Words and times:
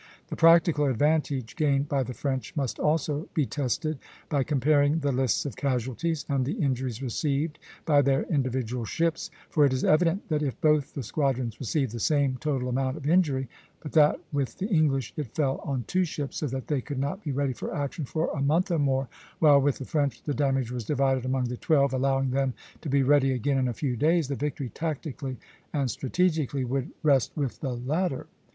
The 0.29 0.35
practical 0.35 0.85
advantage 0.87 1.55
gained 1.55 1.87
by 1.87 2.01
the 2.01 2.15
French 2.15 2.55
must 2.55 2.79
also 2.79 3.29
be 3.35 3.45
tested 3.45 3.99
by 4.29 4.41
comparing 4.43 4.97
the 5.01 5.11
lists 5.11 5.45
of 5.45 5.55
casualties, 5.55 6.25
and 6.27 6.43
the 6.43 6.53
injuries 6.53 7.03
received 7.03 7.59
by 7.85 8.01
their 8.01 8.23
individual 8.23 8.83
ships; 8.83 9.29
for 9.51 9.63
it 9.63 9.71
is 9.71 9.83
evident 9.83 10.27
that 10.29 10.41
if 10.41 10.59
both 10.59 10.95
the 10.95 11.03
squadrons 11.03 11.59
received 11.59 11.91
the 11.91 11.99
same 11.99 12.37
total 12.37 12.67
amount 12.67 12.97
of 12.97 13.07
injury, 13.07 13.47
but 13.79 13.91
that 13.91 14.19
with 14.33 14.57
the 14.57 14.65
English 14.69 15.13
it 15.17 15.35
fell 15.35 15.59
on 15.63 15.83
two 15.85 16.03
ships, 16.03 16.37
so 16.37 16.47
that 16.47 16.65
they 16.65 16.81
could 16.81 16.97
not 16.97 17.23
be 17.23 17.31
ready 17.31 17.53
for 17.53 17.71
action 17.71 18.03
for 18.03 18.31
a 18.33 18.41
month 18.41 18.71
or 18.71 18.79
more, 18.79 19.07
while 19.37 19.61
with 19.61 19.77
the 19.77 19.85
French 19.85 20.23
the 20.23 20.33
damage 20.33 20.71
was 20.71 20.83
divided 20.83 21.25
among 21.25 21.43
the 21.43 21.57
twelve, 21.57 21.93
allowing 21.93 22.31
them 22.31 22.55
to 22.81 22.89
be 22.89 23.03
ready 23.03 23.33
again 23.33 23.59
in 23.59 23.67
a 23.67 23.71
few 23.75 23.95
days, 23.95 24.29
the 24.29 24.35
victory 24.35 24.69
tactically 24.69 25.37
and 25.71 25.91
strategically 25.91 26.65
would 26.65 26.89
rest 27.03 27.31
with 27.35 27.59
the 27.59 27.75
latter. 27.77 28.25